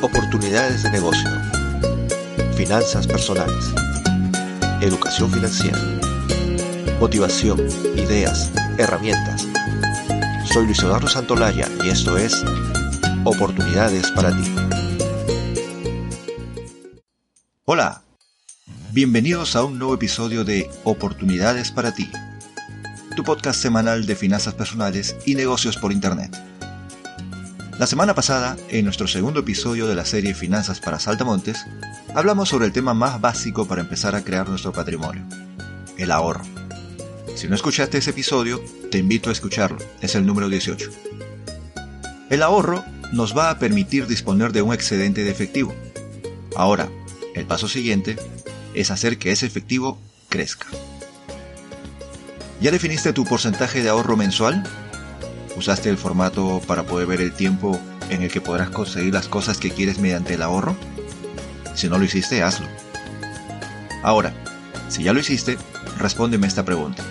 Oportunidades 0.00 0.84
de 0.84 0.92
negocio. 0.92 1.28
Finanzas 2.56 3.04
personales. 3.04 3.64
Educación 4.80 5.28
financiera. 5.28 5.76
Motivación, 7.00 7.58
ideas, 7.96 8.52
herramientas. 8.78 9.48
Soy 10.52 10.66
Luis 10.66 10.78
Eduardo 10.78 11.08
Santolaya 11.08 11.68
y 11.82 11.88
esto 11.88 12.16
es 12.16 12.44
Oportunidades 13.24 14.08
para 14.12 14.30
ti. 14.30 14.54
Hola, 17.64 18.02
bienvenidos 18.92 19.56
a 19.56 19.64
un 19.64 19.80
nuevo 19.80 19.94
episodio 19.94 20.44
de 20.44 20.70
Oportunidades 20.84 21.72
para 21.72 21.90
ti, 21.90 22.08
tu 23.16 23.24
podcast 23.24 23.60
semanal 23.60 24.06
de 24.06 24.14
finanzas 24.14 24.54
personales 24.54 25.16
y 25.26 25.34
negocios 25.34 25.76
por 25.76 25.90
Internet. 25.90 26.40
La 27.78 27.86
semana 27.86 28.12
pasada, 28.12 28.56
en 28.70 28.84
nuestro 28.84 29.06
segundo 29.06 29.38
episodio 29.38 29.86
de 29.86 29.94
la 29.94 30.04
serie 30.04 30.34
Finanzas 30.34 30.80
para 30.80 30.98
Saltamontes, 30.98 31.64
hablamos 32.12 32.48
sobre 32.48 32.66
el 32.66 32.72
tema 32.72 32.92
más 32.92 33.20
básico 33.20 33.68
para 33.68 33.82
empezar 33.82 34.16
a 34.16 34.24
crear 34.24 34.48
nuestro 34.48 34.72
patrimonio, 34.72 35.22
el 35.96 36.10
ahorro. 36.10 36.42
Si 37.36 37.46
no 37.46 37.54
escuchaste 37.54 37.98
ese 37.98 38.10
episodio, 38.10 38.60
te 38.90 38.98
invito 38.98 39.30
a 39.30 39.32
escucharlo, 39.32 39.78
es 40.00 40.16
el 40.16 40.26
número 40.26 40.48
18. 40.48 40.90
El 42.30 42.42
ahorro 42.42 42.84
nos 43.12 43.38
va 43.38 43.48
a 43.48 43.60
permitir 43.60 44.08
disponer 44.08 44.50
de 44.50 44.62
un 44.62 44.74
excedente 44.74 45.22
de 45.22 45.30
efectivo. 45.30 45.72
Ahora, 46.56 46.88
el 47.36 47.46
paso 47.46 47.68
siguiente 47.68 48.16
es 48.74 48.90
hacer 48.90 49.18
que 49.18 49.30
ese 49.30 49.46
efectivo 49.46 50.00
crezca. 50.28 50.66
¿Ya 52.60 52.72
definiste 52.72 53.12
tu 53.12 53.24
porcentaje 53.24 53.84
de 53.84 53.88
ahorro 53.88 54.16
mensual? 54.16 54.64
¿Usaste 55.58 55.90
el 55.90 55.98
formato 55.98 56.62
para 56.68 56.84
poder 56.84 57.08
ver 57.08 57.20
el 57.20 57.32
tiempo 57.32 57.80
en 58.10 58.22
el 58.22 58.30
que 58.30 58.40
podrás 58.40 58.70
conseguir 58.70 59.12
las 59.12 59.26
cosas 59.26 59.58
que 59.58 59.72
quieres 59.72 59.98
mediante 59.98 60.34
el 60.34 60.42
ahorro? 60.42 60.76
Si 61.74 61.88
no 61.88 61.98
lo 61.98 62.04
hiciste, 62.04 62.44
hazlo. 62.44 62.68
Ahora, 64.04 64.32
si 64.88 65.02
ya 65.02 65.12
lo 65.12 65.18
hiciste, 65.18 65.58
respóndeme 65.98 66.46
esta 66.46 66.64
pregunta. 66.64 67.02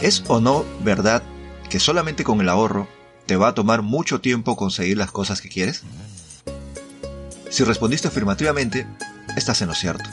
¿Es 0.00 0.24
o 0.28 0.40
no 0.40 0.64
verdad 0.80 1.22
que 1.68 1.80
solamente 1.80 2.24
con 2.24 2.40
el 2.40 2.48
ahorro 2.48 2.88
te 3.26 3.36
va 3.36 3.48
a 3.48 3.54
tomar 3.54 3.82
mucho 3.82 4.22
tiempo 4.22 4.56
conseguir 4.56 4.96
las 4.96 5.10
cosas 5.10 5.42
que 5.42 5.50
quieres? 5.50 5.82
Si 7.50 7.62
respondiste 7.62 8.08
afirmativamente, 8.08 8.86
estás 9.36 9.60
en 9.60 9.68
lo 9.68 9.74
cierto. 9.74 10.08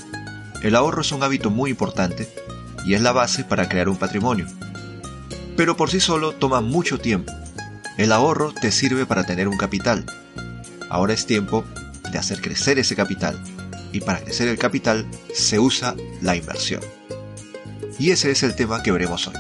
El 0.64 0.76
ahorro 0.76 1.00
es 1.00 1.14
un 1.14 1.24
hábito 1.24 1.50
muy 1.50 1.70
importante 1.70 2.28
y 2.86 2.94
es 2.94 3.02
la 3.02 3.14
base 3.14 3.46
para 3.46 3.70
crear 3.70 3.88
un 3.88 3.96
patrimonio 3.96 4.48
pero 5.56 5.78
por 5.78 5.90
sí 5.90 6.00
solo 6.00 6.34
toma 6.34 6.62
mucho 6.62 7.00
tiempo. 7.00 7.32
El 7.98 8.12
ahorro 8.12 8.54
te 8.54 8.72
sirve 8.72 9.06
para 9.06 9.26
tener 9.26 9.48
un 9.48 9.58
capital. 9.58 10.06
Ahora 10.90 11.14
es 11.14 11.26
tiempo 11.26 11.66
de 12.12 12.18
hacer 12.18 12.42
crecer 12.42 12.80
ese 12.80 12.96
capital. 12.96 13.42
Y 13.92 14.02
para 14.02 14.22
crecer 14.22 14.48
el 14.48 14.58
capital 14.58 15.06
se 15.34 15.60
usa 15.60 15.96
la 16.22 16.36
inversión. 16.36 16.82
Y 18.00 18.12
ese 18.12 18.32
es 18.32 18.44
el 18.44 18.56
tema 18.56 18.82
que 18.82 18.92
veremos 18.92 19.28
hoy. 19.28 19.36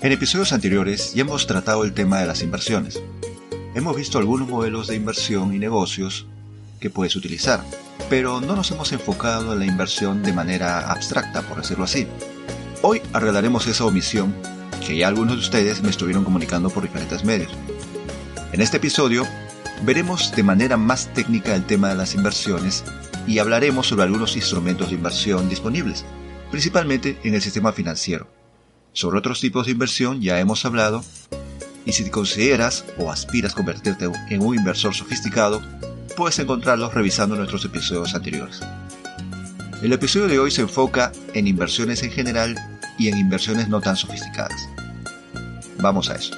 En 0.00 0.12
episodios 0.12 0.52
anteriores 0.52 1.12
ya 1.14 1.22
hemos 1.22 1.46
tratado 1.46 1.84
el 1.84 1.92
tema 1.92 2.20
de 2.20 2.26
las 2.26 2.42
inversiones. 2.42 3.00
Hemos 3.74 3.94
visto 3.94 4.18
algunos 4.18 4.48
modelos 4.48 4.88
de 4.88 4.96
inversión 4.96 5.54
y 5.54 5.58
negocios 5.58 6.26
que 6.80 6.90
puedes 6.90 7.14
utilizar, 7.16 7.62
pero 8.08 8.40
no 8.40 8.56
nos 8.56 8.70
hemos 8.70 8.92
enfocado 8.92 9.52
en 9.52 9.58
la 9.58 9.66
inversión 9.66 10.22
de 10.22 10.32
manera 10.32 10.90
abstracta, 10.90 11.42
por 11.42 11.58
decirlo 11.58 11.84
así. 11.84 12.06
Hoy 12.82 13.02
arreglaremos 13.12 13.66
esa 13.66 13.84
omisión 13.84 14.34
que 14.86 14.96
ya 14.96 15.08
algunos 15.08 15.36
de 15.36 15.42
ustedes 15.42 15.82
me 15.82 15.90
estuvieron 15.90 16.24
comunicando 16.24 16.70
por 16.70 16.82
diferentes 16.82 17.24
medios. 17.24 17.52
En 18.52 18.60
este 18.60 18.78
episodio 18.78 19.26
veremos 19.82 20.32
de 20.32 20.42
manera 20.42 20.76
más 20.76 21.12
técnica 21.14 21.54
el 21.54 21.64
tema 21.64 21.88
de 21.88 21.94
las 21.94 22.14
inversiones 22.14 22.84
y 23.26 23.38
hablaremos 23.38 23.86
sobre 23.86 24.04
algunos 24.04 24.36
instrumentos 24.36 24.88
de 24.88 24.96
inversión 24.96 25.48
disponibles, 25.48 26.04
principalmente 26.50 27.18
en 27.22 27.34
el 27.34 27.42
sistema 27.42 27.72
financiero. 27.72 28.28
Sobre 28.92 29.18
otros 29.18 29.40
tipos 29.40 29.66
de 29.66 29.72
inversión 29.72 30.20
ya 30.20 30.40
hemos 30.40 30.64
hablado 30.64 31.04
y 31.84 31.92
si 31.92 32.04
te 32.04 32.10
consideras 32.10 32.84
o 32.98 33.10
aspiras 33.10 33.52
a 33.52 33.56
convertirte 33.56 34.10
en 34.30 34.42
un 34.42 34.56
inversor 34.56 34.94
sofisticado, 34.94 35.62
puedes 36.16 36.38
encontrarlos 36.38 36.92
revisando 36.92 37.36
nuestros 37.36 37.64
episodios 37.64 38.14
anteriores. 38.14 38.60
El 39.82 39.92
episodio 39.92 40.28
de 40.28 40.38
hoy 40.38 40.50
se 40.50 40.62
enfoca 40.62 41.12
en 41.32 41.46
inversiones 41.46 42.02
en 42.02 42.10
general 42.10 42.56
y 43.00 43.08
en 43.08 43.18
inversiones 43.18 43.68
no 43.68 43.80
tan 43.80 43.96
sofisticadas. 43.96 44.68
Vamos 45.78 46.10
a 46.10 46.16
eso. 46.16 46.34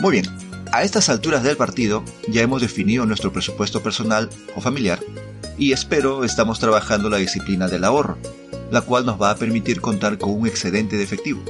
Muy 0.00 0.12
bien, 0.12 0.26
a 0.72 0.82
estas 0.82 1.08
alturas 1.08 1.42
del 1.42 1.56
partido 1.56 2.02
ya 2.28 2.42
hemos 2.42 2.62
definido 2.62 3.06
nuestro 3.06 3.32
presupuesto 3.32 3.82
personal 3.82 4.30
o 4.56 4.60
familiar 4.60 4.98
y 5.58 5.72
espero 5.72 6.24
estamos 6.24 6.58
trabajando 6.58 7.10
la 7.10 7.18
disciplina 7.18 7.68
del 7.68 7.84
ahorro, 7.84 8.18
la 8.70 8.80
cual 8.80 9.06
nos 9.06 9.20
va 9.20 9.30
a 9.30 9.36
permitir 9.36 9.80
contar 9.80 10.18
con 10.18 10.30
un 10.30 10.46
excedente 10.46 10.96
de 10.96 11.04
efectivo. 11.04 11.42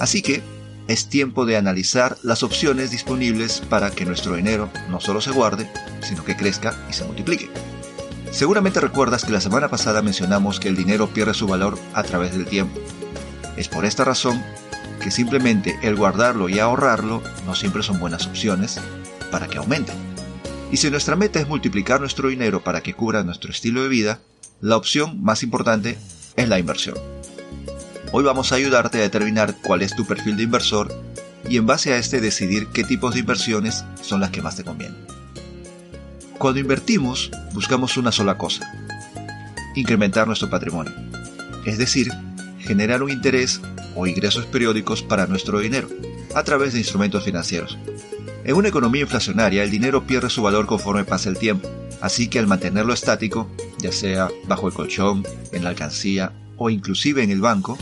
Así 0.00 0.22
que 0.22 0.42
es 0.86 1.08
tiempo 1.08 1.44
de 1.44 1.56
analizar 1.56 2.16
las 2.22 2.42
opciones 2.42 2.90
disponibles 2.90 3.60
para 3.68 3.90
que 3.90 4.06
nuestro 4.06 4.36
dinero 4.36 4.70
no 4.88 5.00
solo 5.00 5.20
se 5.20 5.32
guarde, 5.32 5.70
sino 6.00 6.24
que 6.24 6.36
crezca 6.36 6.74
y 6.88 6.92
se 6.92 7.04
multiplique. 7.04 7.50
Seguramente 8.30 8.80
recuerdas 8.80 9.24
que 9.24 9.32
la 9.32 9.40
semana 9.40 9.68
pasada 9.68 10.02
mencionamos 10.02 10.60
que 10.60 10.68
el 10.68 10.76
dinero 10.76 11.08
pierde 11.08 11.34
su 11.34 11.46
valor 11.46 11.78
a 11.94 12.02
través 12.02 12.32
del 12.32 12.46
tiempo. 12.46 12.78
Es 13.56 13.68
por 13.68 13.84
esta 13.84 14.04
razón 14.04 14.42
que 15.02 15.10
simplemente 15.10 15.78
el 15.82 15.96
guardarlo 15.96 16.48
y 16.48 16.58
ahorrarlo 16.58 17.22
no 17.46 17.54
siempre 17.54 17.82
son 17.82 17.98
buenas 17.98 18.26
opciones 18.26 18.80
para 19.30 19.48
que 19.48 19.58
aumente. 19.58 19.92
Y 20.70 20.76
si 20.76 20.90
nuestra 20.90 21.16
meta 21.16 21.40
es 21.40 21.48
multiplicar 21.48 22.00
nuestro 22.00 22.28
dinero 22.28 22.62
para 22.62 22.82
que 22.82 22.94
cubra 22.94 23.24
nuestro 23.24 23.50
estilo 23.50 23.82
de 23.82 23.88
vida, 23.88 24.20
la 24.60 24.76
opción 24.76 25.22
más 25.22 25.42
importante 25.42 25.98
es 26.36 26.48
la 26.48 26.58
inversión. 26.58 26.96
Hoy 28.12 28.24
vamos 28.24 28.52
a 28.52 28.56
ayudarte 28.56 28.98
a 28.98 29.02
determinar 29.02 29.56
cuál 29.62 29.82
es 29.82 29.96
tu 29.96 30.06
perfil 30.06 30.36
de 30.36 30.44
inversor 30.44 30.92
y 31.48 31.56
en 31.56 31.66
base 31.66 31.92
a 31.92 31.98
este 31.98 32.20
decidir 32.20 32.68
qué 32.68 32.84
tipos 32.84 33.14
de 33.14 33.20
inversiones 33.20 33.84
son 34.02 34.20
las 34.20 34.30
que 34.30 34.42
más 34.42 34.56
te 34.56 34.64
convienen. 34.64 35.17
Cuando 36.38 36.60
invertimos, 36.60 37.32
buscamos 37.52 37.96
una 37.96 38.12
sola 38.12 38.38
cosa, 38.38 38.72
incrementar 39.74 40.28
nuestro 40.28 40.48
patrimonio, 40.48 40.92
es 41.66 41.78
decir, 41.78 42.12
generar 42.60 43.02
un 43.02 43.10
interés 43.10 43.60
o 43.96 44.06
ingresos 44.06 44.46
periódicos 44.46 45.02
para 45.02 45.26
nuestro 45.26 45.58
dinero, 45.58 45.88
a 46.36 46.44
través 46.44 46.72
de 46.72 46.78
instrumentos 46.78 47.24
financieros. 47.24 47.76
En 48.44 48.54
una 48.54 48.68
economía 48.68 49.02
inflacionaria, 49.02 49.64
el 49.64 49.70
dinero 49.72 50.06
pierde 50.06 50.30
su 50.30 50.40
valor 50.40 50.66
conforme 50.66 51.04
pasa 51.04 51.28
el 51.28 51.38
tiempo, 51.38 51.68
así 52.00 52.28
que 52.28 52.38
al 52.38 52.46
mantenerlo 52.46 52.94
estático, 52.94 53.50
ya 53.78 53.90
sea 53.90 54.28
bajo 54.46 54.68
el 54.68 54.74
colchón, 54.74 55.26
en 55.50 55.64
la 55.64 55.70
alcancía 55.70 56.32
o 56.56 56.70
inclusive 56.70 57.24
en 57.24 57.32
el 57.32 57.40
banco, 57.40 57.76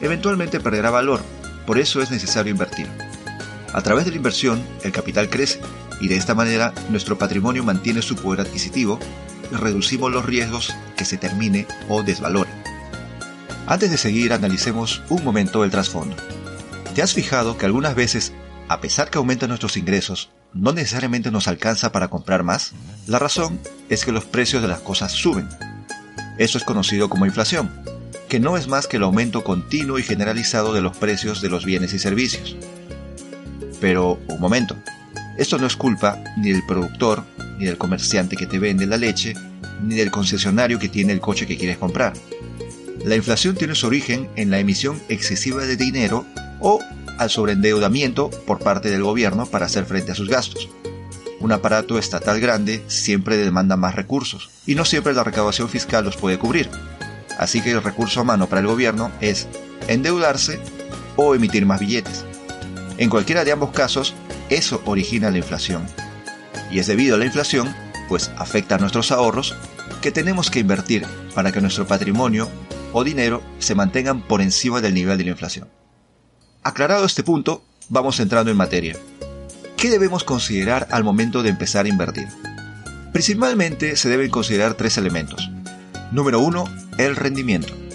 eventualmente 0.00 0.60
perderá 0.60 0.90
valor, 0.90 1.20
por 1.66 1.76
eso 1.76 2.00
es 2.00 2.12
necesario 2.12 2.52
invertir. 2.52 2.86
A 3.72 3.82
través 3.82 4.04
de 4.04 4.12
la 4.12 4.18
inversión, 4.18 4.62
el 4.84 4.92
capital 4.92 5.28
crece 5.28 5.58
y 6.00 6.08
de 6.08 6.16
esta 6.16 6.34
manera 6.34 6.72
nuestro 6.90 7.18
patrimonio 7.18 7.64
mantiene 7.64 8.02
su 8.02 8.16
poder 8.16 8.40
adquisitivo 8.40 8.98
y 9.50 9.54
reducimos 9.54 10.12
los 10.12 10.24
riesgos 10.24 10.74
que 10.96 11.04
se 11.04 11.16
termine 11.16 11.66
o 11.88 12.02
desvalore. 12.02 12.50
Antes 13.66 13.90
de 13.90 13.98
seguir, 13.98 14.32
analicemos 14.32 15.02
un 15.08 15.24
momento 15.24 15.64
el 15.64 15.70
trasfondo. 15.70 16.16
¿Te 16.94 17.02
has 17.02 17.14
fijado 17.14 17.58
que 17.58 17.66
algunas 17.66 17.94
veces, 17.94 18.32
a 18.68 18.80
pesar 18.80 19.10
que 19.10 19.18
aumentan 19.18 19.48
nuestros 19.48 19.76
ingresos, 19.76 20.30
no 20.54 20.72
necesariamente 20.72 21.30
nos 21.30 21.48
alcanza 21.48 21.92
para 21.92 22.08
comprar 22.08 22.42
más? 22.42 22.72
La 23.06 23.18
razón 23.18 23.60
es 23.88 24.04
que 24.04 24.12
los 24.12 24.24
precios 24.24 24.62
de 24.62 24.68
las 24.68 24.80
cosas 24.80 25.12
suben. 25.12 25.48
Eso 26.38 26.58
es 26.58 26.64
conocido 26.64 27.08
como 27.08 27.26
inflación, 27.26 27.70
que 28.28 28.40
no 28.40 28.56
es 28.56 28.68
más 28.68 28.86
que 28.86 28.98
el 28.98 29.02
aumento 29.02 29.42
continuo 29.44 29.98
y 29.98 30.02
generalizado 30.02 30.72
de 30.72 30.80
los 30.80 30.96
precios 30.96 31.40
de 31.42 31.48
los 31.48 31.64
bienes 31.64 31.92
y 31.92 31.98
servicios. 31.98 32.56
Pero, 33.80 34.18
un 34.28 34.40
momento, 34.40 34.76
esto 35.38 35.58
no 35.58 35.66
es 35.66 35.76
culpa 35.76 36.22
ni 36.38 36.52
del 36.52 36.64
productor, 36.66 37.24
ni 37.58 37.66
del 37.66 37.78
comerciante 37.78 38.36
que 38.36 38.46
te 38.46 38.58
vende 38.58 38.86
la 38.86 38.96
leche, 38.96 39.34
ni 39.82 39.94
del 39.94 40.10
concesionario 40.10 40.78
que 40.78 40.88
tiene 40.88 41.12
el 41.12 41.20
coche 41.20 41.46
que 41.46 41.58
quieres 41.58 41.78
comprar. 41.78 42.14
La 43.04 43.16
inflación 43.16 43.54
tiene 43.54 43.74
su 43.74 43.86
origen 43.86 44.28
en 44.36 44.50
la 44.50 44.58
emisión 44.58 45.00
excesiva 45.08 45.64
de 45.64 45.76
dinero 45.76 46.26
o 46.60 46.80
al 47.18 47.30
sobreendeudamiento 47.30 48.30
por 48.30 48.58
parte 48.58 48.90
del 48.90 49.02
gobierno 49.02 49.46
para 49.46 49.66
hacer 49.66 49.84
frente 49.84 50.12
a 50.12 50.14
sus 50.14 50.28
gastos. 50.28 50.68
Un 51.38 51.52
aparato 51.52 51.98
estatal 51.98 52.40
grande 52.40 52.82
siempre 52.88 53.36
demanda 53.36 53.76
más 53.76 53.94
recursos 53.94 54.50
y 54.66 54.74
no 54.74 54.84
siempre 54.84 55.12
la 55.12 55.24
recaudación 55.24 55.68
fiscal 55.68 56.04
los 56.04 56.16
puede 56.16 56.38
cubrir. 56.38 56.68
Así 57.38 57.60
que 57.60 57.72
el 57.72 57.82
recurso 57.82 58.20
a 58.20 58.24
mano 58.24 58.48
para 58.48 58.62
el 58.62 58.66
gobierno 58.66 59.12
es 59.20 59.46
endeudarse 59.88 60.58
o 61.16 61.34
emitir 61.34 61.66
más 61.66 61.80
billetes. 61.80 62.24
En 62.98 63.10
cualquiera 63.10 63.44
de 63.44 63.52
ambos 63.52 63.70
casos, 63.72 64.14
eso 64.50 64.82
origina 64.84 65.30
la 65.30 65.38
inflación. 65.38 65.86
Y 66.70 66.78
es 66.78 66.86
debido 66.86 67.16
a 67.16 67.18
la 67.18 67.24
inflación, 67.24 67.74
pues 68.08 68.30
afecta 68.36 68.76
a 68.76 68.78
nuestros 68.78 69.12
ahorros, 69.12 69.54
que 70.00 70.12
tenemos 70.12 70.50
que 70.50 70.60
invertir 70.60 71.06
para 71.34 71.52
que 71.52 71.60
nuestro 71.60 71.86
patrimonio 71.86 72.48
o 72.92 73.04
dinero 73.04 73.42
se 73.58 73.74
mantengan 73.74 74.22
por 74.22 74.40
encima 74.40 74.80
del 74.80 74.94
nivel 74.94 75.18
de 75.18 75.24
la 75.24 75.30
inflación. 75.30 75.68
Aclarado 76.62 77.04
este 77.04 77.22
punto, 77.22 77.64
vamos 77.88 78.18
entrando 78.20 78.50
en 78.50 78.56
materia. 78.56 78.96
¿Qué 79.76 79.90
debemos 79.90 80.24
considerar 80.24 80.88
al 80.90 81.04
momento 81.04 81.42
de 81.42 81.50
empezar 81.50 81.86
a 81.86 81.88
invertir? 81.88 82.28
Principalmente 83.12 83.96
se 83.96 84.08
deben 84.08 84.30
considerar 84.30 84.74
tres 84.74 84.98
elementos. 84.98 85.50
Número 86.12 86.40
1. 86.40 86.64
El 86.98 87.16
rendimiento. 87.16 87.85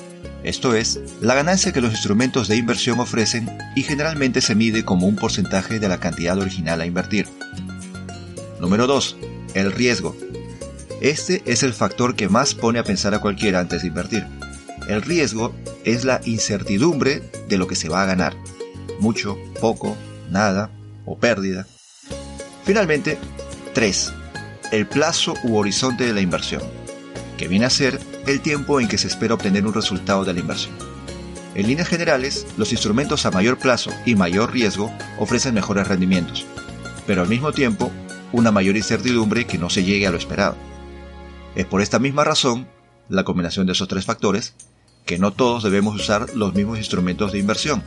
Esto 0.43 0.75
es, 0.75 0.99
la 1.21 1.35
ganancia 1.35 1.71
que 1.71 1.81
los 1.81 1.91
instrumentos 1.91 2.47
de 2.47 2.55
inversión 2.55 2.99
ofrecen 2.99 3.49
y 3.75 3.83
generalmente 3.83 4.41
se 4.41 4.55
mide 4.55 4.83
como 4.83 5.07
un 5.07 5.15
porcentaje 5.15 5.79
de 5.79 5.87
la 5.87 5.99
cantidad 5.99 6.37
original 6.37 6.81
a 6.81 6.85
invertir. 6.85 7.27
Número 8.59 8.87
2. 8.87 9.17
El 9.53 9.71
riesgo. 9.71 10.15
Este 10.99 11.43
es 11.45 11.61
el 11.63 11.73
factor 11.73 12.15
que 12.15 12.29
más 12.29 12.55
pone 12.55 12.79
a 12.79 12.83
pensar 12.83 13.13
a 13.13 13.21
cualquiera 13.21 13.59
antes 13.59 13.81
de 13.81 13.89
invertir. 13.89 14.25
El 14.87 15.03
riesgo 15.03 15.53
es 15.83 16.05
la 16.05 16.21
incertidumbre 16.25 17.21
de 17.47 17.57
lo 17.57 17.67
que 17.67 17.75
se 17.75 17.89
va 17.89 18.01
a 18.01 18.07
ganar. 18.07 18.35
Mucho, 18.99 19.37
poco, 19.59 19.95
nada 20.29 20.71
o 21.05 21.17
pérdida. 21.17 21.67
Finalmente, 22.65 23.17
3. 23.73 24.13
El 24.71 24.87
plazo 24.87 25.33
u 25.43 25.57
horizonte 25.57 26.05
de 26.05 26.13
la 26.13 26.21
inversión, 26.21 26.61
que 27.37 27.47
viene 27.47 27.65
a 27.65 27.69
ser 27.69 27.99
el 28.27 28.41
tiempo 28.41 28.79
en 28.79 28.87
que 28.87 28.97
se 28.97 29.07
espera 29.07 29.33
obtener 29.33 29.65
un 29.65 29.73
resultado 29.73 30.23
de 30.23 30.33
la 30.33 30.39
inversión. 30.39 30.73
En 31.53 31.67
líneas 31.67 31.89
generales, 31.89 32.47
los 32.57 32.71
instrumentos 32.71 33.25
a 33.25 33.31
mayor 33.31 33.57
plazo 33.57 33.91
y 34.05 34.15
mayor 34.15 34.53
riesgo 34.53 34.91
ofrecen 35.19 35.53
mejores 35.53 35.87
rendimientos, 35.87 36.45
pero 37.05 37.21
al 37.21 37.27
mismo 37.27 37.51
tiempo 37.51 37.91
una 38.31 38.51
mayor 38.51 38.77
incertidumbre 38.77 39.45
que 39.45 39.57
no 39.57 39.69
se 39.69 39.83
llegue 39.83 40.07
a 40.07 40.11
lo 40.11 40.17
esperado. 40.17 40.55
Es 41.55 41.65
por 41.65 41.81
esta 41.81 41.99
misma 41.99 42.23
razón, 42.23 42.67
la 43.09 43.25
combinación 43.25 43.65
de 43.65 43.73
esos 43.73 43.89
tres 43.89 44.05
factores, 44.05 44.55
que 45.05 45.19
no 45.19 45.31
todos 45.31 45.63
debemos 45.63 45.95
usar 45.95 46.27
los 46.35 46.53
mismos 46.53 46.77
instrumentos 46.77 47.33
de 47.33 47.39
inversión. 47.39 47.83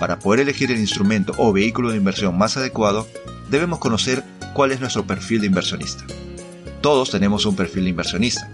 Para 0.00 0.18
poder 0.18 0.40
elegir 0.40 0.70
el 0.70 0.78
instrumento 0.78 1.34
o 1.36 1.52
vehículo 1.52 1.90
de 1.90 1.98
inversión 1.98 2.38
más 2.38 2.56
adecuado, 2.56 3.06
debemos 3.50 3.78
conocer 3.78 4.24
cuál 4.54 4.72
es 4.72 4.80
nuestro 4.80 5.06
perfil 5.06 5.42
de 5.42 5.48
inversionista. 5.48 6.04
Todos 6.80 7.10
tenemos 7.10 7.44
un 7.44 7.56
perfil 7.56 7.84
de 7.84 7.90
inversionista. 7.90 8.48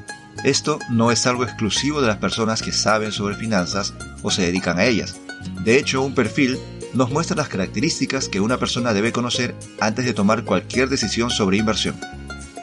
Esto 0.44 0.78
no 0.88 1.12
es 1.12 1.26
algo 1.26 1.44
exclusivo 1.44 2.00
de 2.00 2.06
las 2.06 2.16
personas 2.16 2.62
que 2.62 2.72
saben 2.72 3.12
sobre 3.12 3.36
finanzas 3.36 3.92
o 4.22 4.30
se 4.30 4.42
dedican 4.42 4.78
a 4.78 4.84
ellas. 4.84 5.16
De 5.64 5.78
hecho, 5.78 6.02
un 6.02 6.14
perfil 6.14 6.58
nos 6.94 7.10
muestra 7.10 7.36
las 7.36 7.48
características 7.48 8.28
que 8.28 8.40
una 8.40 8.56
persona 8.56 8.94
debe 8.94 9.12
conocer 9.12 9.54
antes 9.80 10.04
de 10.04 10.14
tomar 10.14 10.44
cualquier 10.44 10.88
decisión 10.88 11.30
sobre 11.30 11.58
inversión, 11.58 11.94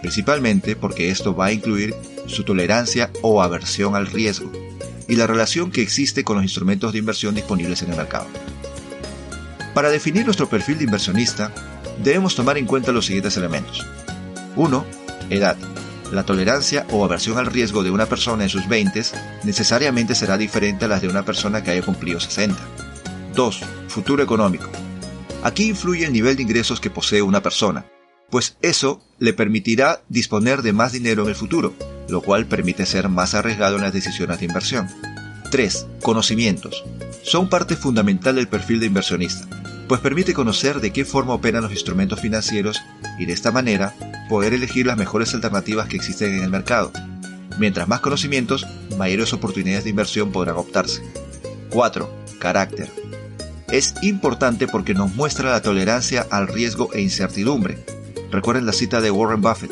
principalmente 0.02 0.76
porque 0.76 1.12
esto 1.12 1.36
va 1.36 1.46
a 1.46 1.52
incluir 1.52 1.94
su 2.26 2.44
tolerancia 2.44 3.12
o 3.22 3.42
aversión 3.42 3.96
al 3.96 4.08
riesgo 4.08 4.52
y 5.08 5.16
la 5.16 5.28
relación 5.28 5.72
que 5.72 5.82
existe 5.82 6.24
con 6.24 6.38
los 6.38 6.44
instrumentos 6.44 6.92
de 6.92 7.00
inversión 7.00 7.36
disponibles 7.36 7.84
en 7.84 7.92
el 7.92 7.98
mercado. 7.98 8.28
Para 9.74 9.90
definir 9.90 10.26
nuestro 10.26 10.50
perfil 10.50 10.80
de 10.80 10.86
inversionista, 10.86 11.54
debemos 12.04 12.36
tomar 12.36 12.58
en 12.58 12.66
cuenta 12.66 12.92
los 12.92 13.06
siguientes 13.06 13.38
elementos. 13.38 13.86
1. 14.56 14.86
Edad. 15.30 15.56
La 16.12 16.24
tolerancia 16.24 16.86
o 16.92 17.04
aversión 17.04 17.38
al 17.38 17.48
riesgo 17.48 17.84
de 17.84 17.92
una 17.92 18.06
persona 18.06 18.44
en 18.44 18.50
sus 18.50 18.68
20 18.68 19.02
necesariamente 19.44 20.16
será 20.16 20.38
diferente 20.38 20.86
a 20.86 20.88
las 20.88 21.02
de 21.02 21.10
una 21.10 21.26
persona 21.26 21.64
que 21.64 21.72
haya 21.72 21.82
cumplido 21.82 22.20
60. 22.20 22.58
2. 23.36 23.62
Futuro 23.90 24.24
económico. 24.24 24.70
Aquí 25.44 25.70
influye 25.70 26.06
el 26.06 26.14
nivel 26.14 26.36
de 26.36 26.44
ingresos 26.44 26.80
que 26.80 26.90
posee 26.90 27.22
una 27.22 27.44
persona, 27.44 27.86
pues 28.30 28.58
eso 28.62 29.02
le 29.20 29.34
permitirá 29.34 30.02
disponer 30.10 30.62
de 30.62 30.74
más 30.74 30.92
dinero 30.92 31.24
en 31.24 31.30
el 31.30 31.36
futuro, 31.36 31.74
lo 32.10 32.22
cual 32.22 32.46
permite 32.46 32.86
ser 32.86 33.10
más 33.10 33.34
arriesgado 33.34 33.76
en 33.76 33.84
las 33.84 33.94
decisiones 33.94 34.40
de 34.40 34.46
inversión. 34.46 34.88
3. 35.52 35.88
Conocimientos. 36.02 36.84
Son 37.24 37.50
parte 37.50 37.76
fundamental 37.76 38.36
del 38.36 38.48
perfil 38.48 38.80
de 38.80 38.88
inversionista, 38.88 39.48
pues 39.88 40.02
permite 40.02 40.34
conocer 40.34 40.82
de 40.82 40.92
qué 40.92 41.06
forma 41.06 41.34
operan 41.34 41.64
los 41.64 41.72
instrumentos 41.72 42.20
financieros 42.20 42.82
y 43.20 43.26
de 43.26 43.34
esta 43.34 43.52
manera 43.52 43.94
poder 44.28 44.54
elegir 44.54 44.86
las 44.86 44.98
mejores 44.98 45.34
alternativas 45.34 45.88
que 45.88 45.96
existen 45.96 46.36
en 46.36 46.44
el 46.44 46.50
mercado. 46.50 46.92
Mientras 47.58 47.88
más 47.88 48.02
conocimientos, 48.02 48.66
mayores 48.98 49.34
oportunidades 49.34 49.84
de 49.84 49.90
inversión 49.90 50.32
podrán 50.32 50.58
optarse. 50.58 51.02
4. 51.72 52.10
Carácter. 52.40 52.90
Es 53.72 53.96
importante 54.02 54.68
porque 54.68 54.94
nos 54.94 55.14
muestra 55.16 55.52
la 55.52 55.62
tolerancia 55.62 56.26
al 56.30 56.48
riesgo 56.48 56.90
e 56.94 57.02
incertidumbre. 57.02 57.84
Recuerden 58.32 58.66
la 58.66 58.74
cita 58.74 59.02
de 59.02 59.12
Warren 59.12 59.42
Buffett. 59.42 59.72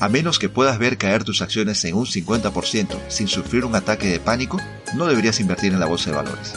A 0.00 0.08
menos 0.08 0.38
que 0.38 0.48
puedas 0.48 0.78
ver 0.78 0.98
caer 0.98 1.24
tus 1.24 1.42
acciones 1.42 1.84
en 1.84 1.94
un 1.94 2.06
50% 2.06 2.96
sin 3.08 3.28
sufrir 3.28 3.64
un 3.64 3.74
ataque 3.74 4.08
de 4.08 4.20
pánico, 4.20 4.60
no 4.94 5.06
deberías 5.06 5.40
invertir 5.40 5.72
en 5.72 5.80
la 5.80 5.86
bolsa 5.86 6.10
de 6.10 6.16
valores. 6.16 6.54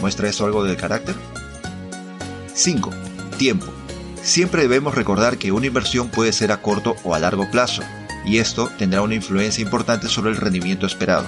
¿Muestra 0.00 0.28
eso 0.28 0.46
algo 0.46 0.64
del 0.64 0.76
carácter? 0.76 1.14
5. 2.54 2.90
Tiempo. 3.36 3.83
Siempre 4.24 4.62
debemos 4.62 4.94
recordar 4.94 5.36
que 5.36 5.52
una 5.52 5.66
inversión 5.66 6.08
puede 6.08 6.32
ser 6.32 6.50
a 6.50 6.62
corto 6.62 6.96
o 7.04 7.14
a 7.14 7.18
largo 7.18 7.50
plazo, 7.50 7.82
y 8.24 8.38
esto 8.38 8.70
tendrá 8.78 9.02
una 9.02 9.14
influencia 9.14 9.62
importante 9.62 10.08
sobre 10.08 10.30
el 10.30 10.38
rendimiento 10.38 10.86
esperado. 10.86 11.26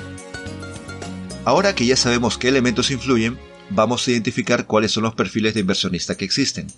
Ahora 1.45 1.75
que 1.75 1.85
ya 1.85 1.95
sabemos 1.95 2.39
qué 2.39 2.49
elementos 2.49 2.91
influyen, 2.91 3.39
vamos 3.69 4.09
a 4.09 4.13
identificar 4.13 4.67
cuáles 4.67 4.93
son 4.93 5.03
los 5.03 5.15
perfiles 5.15 5.53
de 5.53 5.61
inversionista 5.61 6.17
que 6.17 6.25
existen. 6.25 6.69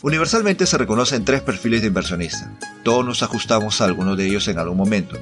Universalmente 0.00 0.64
se 0.64 0.78
reconocen 0.78 1.26
tres 1.26 1.42
perfiles 1.42 1.82
de 1.82 1.88
inversionista. 1.88 2.58
Todos 2.82 3.04
nos 3.04 3.22
ajustamos 3.22 3.80
a 3.80 3.84
alguno 3.84 4.16
de 4.16 4.26
ellos 4.26 4.48
en 4.48 4.58
algún 4.58 4.78
momento. 4.78 5.18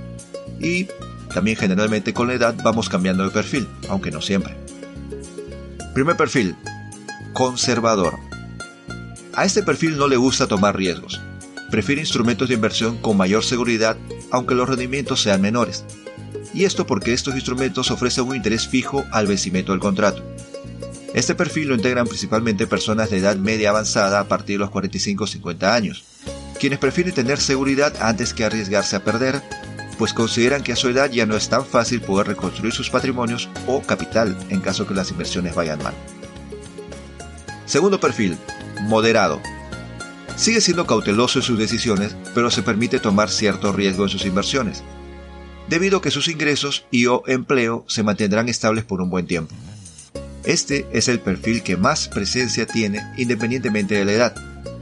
Y 0.61 0.87
también 1.35 1.57
generalmente 1.57 2.15
con 2.15 2.29
la 2.29 2.35
edad 2.35 2.55
vamos 2.63 2.89
cambiando 2.89 3.25
de 3.25 3.31
perfil, 3.31 3.69
aunque 3.89 4.13
no 4.13 4.23
siempre. 4.23 4.57
Primer 5.93 6.17
perfil, 6.17 6.55
conservador. 7.33 8.30
A 9.35 9.45
este 9.45 9.63
perfil 9.63 9.97
no 9.97 10.09
le 10.09 10.17
gusta 10.17 10.49
tomar 10.49 10.77
riesgos. 10.77 11.21
Prefiere 11.71 12.01
instrumentos 12.01 12.49
de 12.49 12.55
inversión 12.55 12.99
con 12.99 13.17
mayor 13.17 13.45
seguridad, 13.45 13.97
aunque 14.31 14.55
los 14.55 14.69
rendimientos 14.69 15.23
sean 15.23 15.41
menores. 15.41 15.85
Y 16.53 16.65
esto 16.65 16.87
porque 16.87 17.13
estos 17.13 17.35
instrumentos 17.35 17.91
ofrecen 17.91 18.25
un 18.25 18.37
interés 18.37 18.67
fijo 18.67 19.05
al 19.13 19.29
vencimiento 19.29 19.73
del 19.73 19.81
contrato. 19.81 20.25
Este 21.15 21.35
perfil 21.35 21.69
lo 21.69 21.75
integran 21.75 22.07
principalmente 22.07 22.67
personas 22.67 23.11
de 23.11 23.19
edad 23.19 23.37
media 23.37 23.71
avanzada 23.71 24.21
a 24.21 24.29
partir 24.29 24.57
de 24.57 24.61
los 24.61 24.71
45 24.71 25.27
50 25.27 25.75
años, 25.75 26.05
quienes 26.59 26.79
prefieren 26.79 27.15
tener 27.15 27.39
seguridad 27.39 27.95
antes 28.01 28.35
que 28.35 28.45
arriesgarse 28.45 28.97
a 28.97 29.05
perder, 29.05 29.43
pues 29.99 30.13
consideran 30.13 30.63
que 30.63 30.73
a 30.73 30.77
su 30.77 30.89
edad 30.89 31.11
ya 31.11 31.27
no 31.27 31.37
es 31.37 31.49
tan 31.49 31.65
fácil 31.65 32.01
poder 32.01 32.29
reconstruir 32.29 32.73
sus 32.73 32.91
patrimonios 32.91 33.49
o 33.67 33.83
capital 33.83 34.37
en 34.51 34.61
caso 34.61 34.87
que 34.87 34.95
las 34.95 35.11
inversiones 35.11 35.55
vayan 35.55 35.83
mal. 35.83 35.95
Segundo 37.67 38.01
perfil, 38.01 38.37
moderado. 38.83 39.41
Sigue 40.37 40.61
siendo 40.61 40.87
cauteloso 40.87 41.39
en 41.39 41.45
sus 41.45 41.59
decisiones, 41.59 42.17
pero 42.35 42.51
se 42.51 42.63
permite 42.63 42.99
tomar 42.99 43.31
cierto 43.31 43.73
riesgo 43.73 44.05
en 44.05 44.09
sus 44.09 44.25
inversiones, 44.25 44.83
debido 45.69 45.99
a 45.99 46.03
que 46.03 46.11
sus 46.11 46.29
ingresos 46.29 46.87
y 46.91 47.07
o 47.07 47.23
empleo 47.27 47.85
se 47.89 48.03
mantendrán 48.03 48.49
estables 48.49 48.85
por 48.85 49.01
un 49.01 49.11
buen 49.11 49.27
tiempo. 49.27 49.55
Este 50.45 50.87
es 50.93 51.09
el 51.09 51.21
perfil 51.21 51.63
que 51.63 51.77
más 51.77 52.09
presencia 52.09 52.67
tiene 52.67 53.03
independientemente 53.19 53.95
de 53.95 54.05
la 54.05 54.13
edad. 54.13 54.35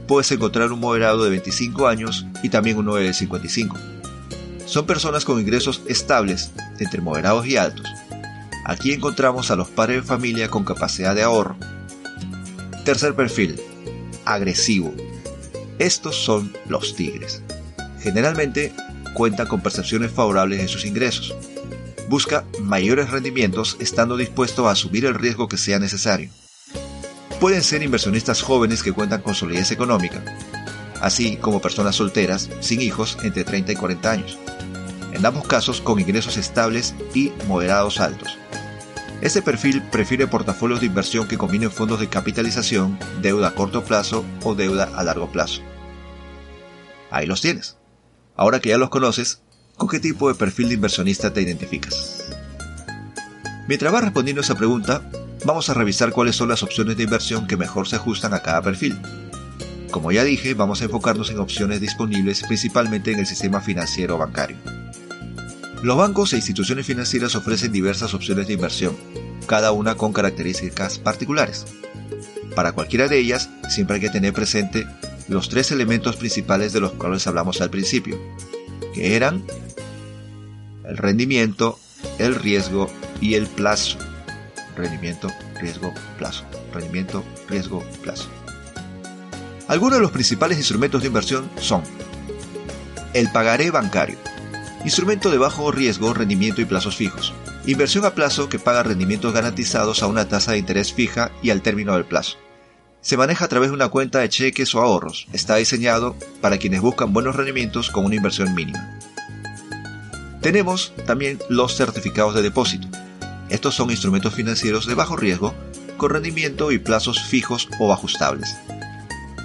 Puedes 0.07 0.31
encontrar 0.31 0.71
un 0.71 0.79
moderado 0.79 1.23
de 1.23 1.29
25 1.29 1.87
años 1.87 2.25
y 2.41 2.49
también 2.49 2.77
uno 2.77 2.95
de 2.95 3.13
55. 3.13 3.77
Son 4.65 4.85
personas 4.85 5.25
con 5.25 5.39
ingresos 5.39 5.81
estables, 5.87 6.51
entre 6.79 7.01
moderados 7.01 7.45
y 7.45 7.57
altos. 7.57 7.85
Aquí 8.65 8.93
encontramos 8.93 9.51
a 9.51 9.55
los 9.55 9.67
padres 9.67 10.01
de 10.01 10.07
familia 10.07 10.49
con 10.49 10.63
capacidad 10.63 11.15
de 11.15 11.23
ahorro. 11.23 11.57
Tercer 12.85 13.15
perfil, 13.15 13.59
agresivo. 14.33 14.93
Estos 15.79 16.15
son 16.15 16.55
los 16.67 16.95
tigres. 16.95 17.41
Generalmente 18.01 18.73
cuentan 19.13 19.47
con 19.47 19.61
percepciones 19.61 20.11
favorables 20.11 20.61
de 20.61 20.67
sus 20.67 20.85
ingresos, 20.85 21.35
busca 22.07 22.45
mayores 22.61 23.09
rendimientos 23.09 23.75
estando 23.79 24.17
dispuesto 24.17 24.67
a 24.67 24.71
asumir 24.71 25.05
el 25.05 25.15
riesgo 25.15 25.47
que 25.47 25.57
sea 25.57 25.79
necesario. 25.79 26.29
Pueden 27.39 27.63
ser 27.63 27.81
inversionistas 27.83 28.41
jóvenes 28.41 28.83
que 28.83 28.93
cuentan 28.93 29.21
con 29.21 29.33
solidez 29.33 29.71
económica, 29.71 30.23
así 31.01 31.37
como 31.37 31.61
personas 31.61 31.95
solteras, 31.95 32.49
sin 32.59 32.81
hijos, 32.81 33.17
entre 33.23 33.43
30 33.43 33.71
y 33.71 33.75
40 33.75 34.11
años. 34.11 34.37
En 35.13 35.25
ambos 35.25 35.47
casos 35.47 35.81
con 35.81 35.99
ingresos 35.99 36.37
estables 36.37 36.93
y 37.13 37.31
moderados 37.47 37.99
altos. 37.99 38.37
Este 39.21 39.41
perfil 39.41 39.81
prefiere 39.81 40.27
portafolios 40.27 40.79
de 40.79 40.85
inversión 40.85 41.27
que 41.27 41.37
combinen 41.37 41.71
fondos 41.71 41.99
de 41.99 42.07
capitalización, 42.07 42.97
deuda 43.21 43.49
a 43.49 43.53
corto 43.53 43.83
plazo 43.83 44.23
o 44.43 44.55
deuda 44.55 44.89
a 44.95 45.03
largo 45.03 45.29
plazo. 45.29 45.61
Ahí 47.11 47.25
los 47.25 47.41
tienes. 47.41 47.77
Ahora 48.37 48.61
que 48.61 48.69
ya 48.69 48.77
los 48.77 48.89
conoces, 48.89 49.41
¿con 49.75 49.89
qué 49.89 49.99
tipo 49.99 50.29
de 50.29 50.35
perfil 50.35 50.69
de 50.69 50.75
inversionista 50.75 51.33
te 51.33 51.41
identificas? 51.41 52.29
Mientras 53.67 53.91
vas 53.91 54.03
respondiendo 54.03 54.41
esa 54.41 54.55
pregunta, 54.55 55.01
vamos 55.43 55.69
a 55.69 55.73
revisar 55.73 56.11
cuáles 56.11 56.37
son 56.37 56.47
las 56.47 56.63
opciones 56.63 56.95
de 56.95 57.03
inversión 57.03 57.45
que 57.45 57.57
mejor 57.57 57.89
se 57.89 57.97
ajustan 57.97 58.33
a 58.33 58.41
cada 58.41 58.61
perfil. 58.61 58.97
Como 59.91 60.13
ya 60.13 60.23
dije, 60.23 60.53
vamos 60.53 60.81
a 60.81 60.85
enfocarnos 60.85 61.29
en 61.29 61.39
opciones 61.39 61.81
disponibles 61.81 62.43
principalmente 62.43 63.11
en 63.11 63.19
el 63.19 63.25
sistema 63.25 63.59
financiero 63.59 64.17
bancario. 64.17 64.78
Los 65.81 65.95
bancos 65.95 66.33
e 66.33 66.35
instituciones 66.35 66.85
financieras 66.85 67.35
ofrecen 67.35 67.71
diversas 67.71 68.13
opciones 68.13 68.47
de 68.47 68.53
inversión, 68.53 68.97
cada 69.47 69.71
una 69.71 69.95
con 69.95 70.11
características 70.11 70.99
particulares. 70.99 71.65
Para 72.53 72.73
cualquiera 72.73 73.07
de 73.07 73.17
ellas, 73.17 73.49
siempre 73.69 73.95
hay 73.95 74.01
que 74.01 74.09
tener 74.09 74.33
presente 74.33 74.85
los 75.29 75.47
tres 75.47 75.71
elementos 75.71 76.17
principales 76.17 76.73
de 76.73 76.81
los 76.81 76.91
cuales 76.93 77.25
hablamos 77.27 77.61
al 77.61 77.69
principio, 77.69 78.19
que 78.93 79.15
eran 79.15 79.43
el 80.83 80.97
rendimiento, 80.97 81.79
el 82.17 82.35
riesgo 82.35 82.89
y 83.21 83.35
el 83.35 83.47
plazo. 83.47 83.97
Rendimiento, 84.75 85.29
riesgo, 85.61 85.93
plazo. 86.17 86.43
Rendimiento, 86.73 87.23
riesgo, 87.47 87.83
plazo. 88.03 88.27
Algunos 89.69 89.99
de 89.99 90.01
los 90.01 90.11
principales 90.11 90.57
instrumentos 90.57 91.01
de 91.01 91.07
inversión 91.07 91.49
son 91.59 91.83
el 93.13 93.31
pagaré 93.31 93.71
bancario, 93.71 94.17
instrumento 94.83 95.29
de 95.29 95.37
bajo 95.37 95.71
riesgo, 95.71 96.13
rendimiento 96.13 96.61
y 96.61 96.65
plazos 96.65 96.95
fijos. 96.95 97.33
Inversión 97.65 98.05
a 98.05 98.15
plazo 98.15 98.49
que 98.49 98.59
paga 98.59 98.83
rendimientos 98.83 99.33
garantizados 99.33 100.01
a 100.01 100.07
una 100.07 100.27
tasa 100.27 100.53
de 100.53 100.59
interés 100.59 100.93
fija 100.93 101.31
y 101.41 101.49
al 101.49 101.61
término 101.61 101.93
del 101.93 102.05
plazo. 102.05 102.37
Se 103.01 103.17
maneja 103.17 103.45
a 103.45 103.47
través 103.47 103.69
de 103.69 103.75
una 103.75 103.89
cuenta 103.89 104.19
de 104.19 104.29
cheques 104.29 104.73
o 104.75 104.81
ahorros. 104.81 105.27
Está 105.31 105.55
diseñado 105.55 106.15
para 106.41 106.57
quienes 106.57 106.81
buscan 106.81 107.13
buenos 107.13 107.35
rendimientos 107.35 107.89
con 107.89 108.05
una 108.05 108.15
inversión 108.15 108.53
mínima. 108.53 108.99
Tenemos 110.41 110.93
también 111.05 111.39
los 111.49 111.75
certificados 111.75 112.35
de 112.35 112.41
depósito. 112.41 112.87
Estos 113.49 113.75
son 113.75 113.89
instrumentos 113.91 114.33
financieros 114.33 114.85
de 114.85 114.95
bajo 114.95 115.17
riesgo, 115.17 115.53
con 115.97 116.11
rendimiento 116.11 116.71
y 116.71 116.79
plazos 116.79 117.21
fijos 117.23 117.67
o 117.79 117.91
ajustables. 117.91 118.55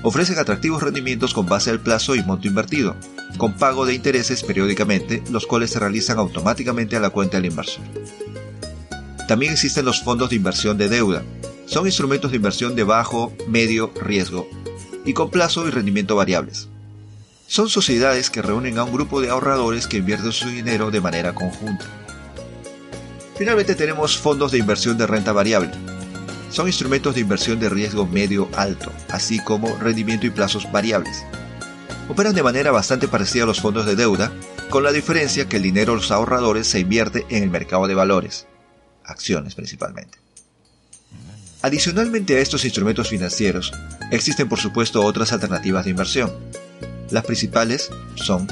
Ofrecen 0.03 0.39
atractivos 0.39 0.83
rendimientos 0.83 1.33
con 1.33 1.47
base 1.47 1.71
al 1.71 1.81
plazo 1.81 2.15
y 2.15 2.23
monto 2.23 2.47
invertido, 2.47 2.97
con 3.37 3.55
pago 3.55 3.85
de 3.85 3.95
intereses 3.95 4.43
periódicamente, 4.43 5.23
los 5.31 5.47
cuales 5.47 5.71
se 5.71 5.81
realizan 5.81 6.19
automáticamente 6.19 6.97
a 6.97 7.01
la 7.01 7.11
cuenta 7.11 7.37
del 7.37 7.51
inversor. 7.51 7.85
También 9.27 9.53
existen 9.53 9.85
los 9.85 10.03
fondos 10.03 10.31
de 10.31 10.37
inversión 10.37 10.79
de 10.79 10.89
deuda. 10.89 11.23
Son 11.67 11.87
instrumentos 11.87 12.31
de 12.31 12.37
inversión 12.37 12.77
de 12.77 12.85
bajo, 12.85 13.33
medio 13.49 13.93
riesgo 14.01 14.49
y 15.05 15.13
con 15.15 15.31
plazo 15.31 15.67
y 15.67 15.71
rendimiento 15.71 16.17
variables. 16.17 16.69
Son 17.47 17.69
sociedades 17.69 18.31
que 18.31 18.43
reúnen 18.43 18.79
a 18.79 18.85
un 18.85 18.93
grupo 18.93 19.21
de 19.21 19.31
ahorradores 19.31 19.87
que 19.87 19.99
invierten 19.99 20.33
su 20.33 20.49
dinero 20.49 20.91
de 20.91 21.01
manera 21.01 21.35
conjunta. 21.35 21.87
Finalmente 23.37 23.75
tenemos 23.75 24.17
fondos 24.17 24.53
de 24.53 24.59
inversión 24.59 24.97
de 24.97 25.07
renta 25.07 25.33
variable. 25.33 25.73
Son 26.51 26.67
instrumentos 26.69 27.15
de 27.15 27.23
inversión 27.23 27.59
de 27.59 27.69
riesgo 27.69 28.07
medio 28.07 28.49
alto, 28.55 28.93
así 29.11 29.41
como 29.41 29.77
rendimiento 29.77 30.27
y 30.27 30.31
plazos 30.31 30.71
variables 30.71 31.25
operan 32.09 32.35
de 32.35 32.43
manera 32.43 32.71
bastante 32.71 33.09
parecida 33.09 33.45
a 33.45 33.47
los 33.47 33.61
fondos 33.61 33.87
de 33.87 33.97
deuda, 33.97 34.33
con 34.71 34.85
la 34.85 34.93
diferencia 34.93 35.49
que 35.49 35.57
el 35.57 35.63
dinero 35.63 35.93
de 35.93 35.99
los 35.99 36.11
ahorradores 36.11 36.67
se 36.67 36.81
invierte 36.81 37.27
en 37.29 37.43
el 37.43 37.51
mercado 37.51 37.87
de 37.87 37.95
valores, 37.95 38.47
acciones 39.05 39.55
principalmente. 39.55 40.19
Adicionalmente 41.63 42.37
a 42.37 42.41
estos 42.41 42.65
instrumentos 42.65 43.09
financieros, 43.09 43.73
existen 44.11 44.49
por 44.49 44.61
supuesto 44.61 45.03
otras 45.03 45.33
alternativas 45.33 45.85
de 45.85 45.91
inversión. 45.91 46.31
Las 47.11 47.25
principales 47.25 47.91
son 48.17 48.47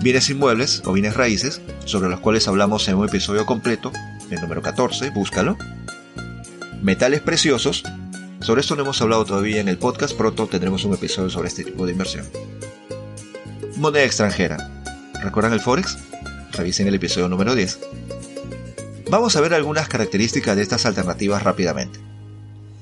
bienes 0.00 0.28
inmuebles 0.28 0.82
o 0.84 0.92
bienes 0.92 1.14
raíces, 1.14 1.60
sobre 1.84 2.10
los 2.10 2.18
cuales 2.18 2.48
hablamos 2.48 2.88
en 2.88 2.96
un 2.96 3.08
episodio 3.08 3.46
completo, 3.46 3.92
el 4.30 4.40
número 4.40 4.62
14, 4.62 5.10
búscalo. 5.10 5.56
Metales 6.82 7.20
preciosos, 7.20 7.84
sobre 8.42 8.60
esto 8.60 8.74
no 8.74 8.82
hemos 8.82 9.00
hablado 9.00 9.24
todavía 9.24 9.60
en 9.60 9.68
el 9.68 9.78
podcast, 9.78 10.16
pronto 10.16 10.46
tendremos 10.48 10.84
un 10.84 10.94
episodio 10.94 11.30
sobre 11.30 11.48
este 11.48 11.64
tipo 11.64 11.86
de 11.86 11.92
inversión. 11.92 12.26
Moneda 13.76 14.04
extranjera. 14.04 14.56
¿Recuerdan 15.22 15.52
el 15.52 15.60
Forex? 15.60 15.98
Revisen 16.52 16.88
el 16.88 16.94
episodio 16.94 17.28
número 17.28 17.54
10. 17.54 17.78
Vamos 19.10 19.36
a 19.36 19.40
ver 19.40 19.54
algunas 19.54 19.88
características 19.88 20.56
de 20.56 20.62
estas 20.62 20.86
alternativas 20.86 21.42
rápidamente. 21.42 22.00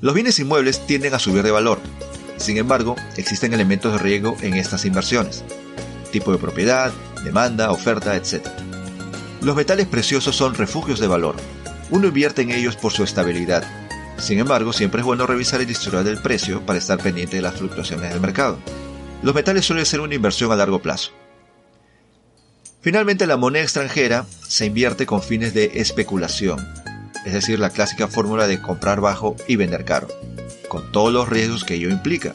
Los 0.01 0.15
bienes 0.15 0.39
inmuebles 0.39 0.87
tienden 0.87 1.13
a 1.15 1.19
subir 1.19 1.43
de 1.43 1.51
valor. 1.51 1.79
Sin 2.39 2.57
embargo, 2.57 2.97
existen 3.17 3.53
elementos 3.53 3.93
de 3.93 3.99
riesgo 3.99 4.37
en 4.41 4.55
estas 4.55 4.85
inversiones. 4.87 5.45
Tipo 6.11 6.33
de 6.33 6.39
propiedad, 6.39 6.91
demanda, 7.23 7.71
oferta, 7.71 8.17
etc. 8.17 8.47
Los 9.43 9.57
metales 9.57 9.87
preciosos 9.87 10.35
son 10.35 10.55
refugios 10.55 11.01
de 11.01 11.07
valor. 11.07 11.37
Uno 11.91 12.09
invierte 12.09 12.43
en 12.43 12.51
ellos 12.51 12.77
por 12.77 12.93
su 12.93 13.05
estabilidad, 13.05 13.65
sin 14.21 14.39
embargo, 14.39 14.73
siempre 14.73 15.01
es 15.01 15.07
bueno 15.07 15.27
revisar 15.27 15.61
el 15.61 15.71
historial 15.71 16.05
del 16.05 16.21
precio 16.21 16.65
para 16.65 16.79
estar 16.79 16.99
pendiente 16.99 17.37
de 17.37 17.43
las 17.43 17.57
fluctuaciones 17.57 18.11
del 18.11 18.21
mercado. 18.21 18.59
Los 19.23 19.35
metales 19.35 19.65
suelen 19.65 19.87
ser 19.87 20.01
una 20.01 20.15
inversión 20.15 20.53
a 20.53 20.57
largo 20.57 20.81
plazo. 20.81 21.13
Finalmente, 22.81 23.27
la 23.27 23.37
moneda 23.37 23.63
extranjera 23.63 24.25
se 24.47 24.67
invierte 24.67 25.05
con 25.05 25.23
fines 25.23 25.53
de 25.53 25.73
especulación, 25.75 26.67
es 27.27 27.33
decir, 27.35 27.59
la 27.59 27.71
clásica 27.71 28.09
fórmula 28.09 28.47
de 28.47 28.63
comprar 28.63 29.01
bajo 29.01 29.37
y 29.47 29.57
vender 29.57 29.85
caro, 29.85 30.09
con 30.69 30.91
todos 30.91 31.13
los 31.13 31.29
riesgos 31.29 31.65
que 31.65 31.75
ello 31.75 31.91
implica. 31.91 32.33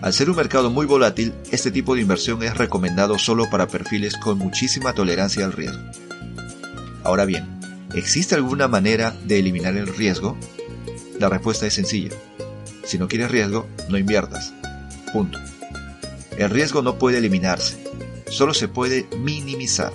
Al 0.00 0.12
ser 0.12 0.30
un 0.30 0.36
mercado 0.36 0.70
muy 0.70 0.86
volátil, 0.86 1.32
este 1.50 1.70
tipo 1.70 1.94
de 1.94 2.02
inversión 2.02 2.42
es 2.42 2.56
recomendado 2.56 3.18
solo 3.18 3.50
para 3.50 3.66
perfiles 3.66 4.16
con 4.16 4.38
muchísima 4.38 4.92
tolerancia 4.92 5.44
al 5.44 5.52
riesgo. 5.52 5.82
Ahora 7.04 7.24
bien, 7.24 7.60
¿existe 7.94 8.34
alguna 8.34 8.68
manera 8.68 9.14
de 9.24 9.40
eliminar 9.40 9.76
el 9.76 9.88
riesgo? 9.88 10.36
La 11.22 11.28
respuesta 11.28 11.68
es 11.68 11.74
sencilla. 11.74 12.10
Si 12.84 12.98
no 12.98 13.06
quieres 13.06 13.30
riesgo, 13.30 13.68
no 13.88 13.96
inviertas. 13.96 14.52
Punto. 15.12 15.38
El 16.36 16.50
riesgo 16.50 16.82
no 16.82 16.98
puede 16.98 17.18
eliminarse, 17.18 17.78
solo 18.28 18.52
se 18.54 18.66
puede 18.66 19.06
minimizar. 19.18 19.92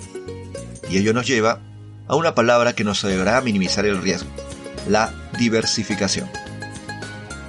Y 0.88 0.96
ello 0.96 1.12
nos 1.12 1.26
lleva 1.26 1.60
a 2.06 2.16
una 2.16 2.34
palabra 2.34 2.72
que 2.72 2.82
nos 2.82 3.04
ayudará 3.04 3.36
a 3.36 3.40
minimizar 3.42 3.84
el 3.84 4.00
riesgo, 4.00 4.30
la 4.88 5.12
diversificación. 5.38 6.30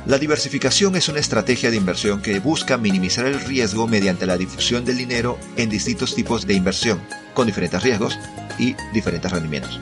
La 0.05 0.17
diversificación 0.17 0.98
es 0.98 1.07
una 1.07 1.21
estrategia 1.21 1.71
de 1.71 1.77
inversión 1.77 2.21
que 2.21 2.38
busca 2.41 2.75
minimizar 2.75 3.27
el 3.27 3.39
riesgo 3.39 3.88
mediante 3.88 4.25
la 4.25 4.36
difusión 4.36 4.83
del 4.83 4.98
dinero 4.98 5.39
en 5.55 5.69
distintos 5.69 6.15
tipos 6.15 6.45
de 6.45 6.53
inversión, 6.53 7.00
con 7.33 7.48
diferentes 7.48 7.81
riesgos 7.81 8.19
y 8.57 8.75
diferentes 8.91 9.31
rendimientos. 9.31 9.79